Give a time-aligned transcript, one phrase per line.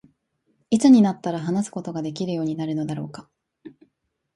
[0.71, 3.29] 何時になったら話すことができるようになるのだろうか。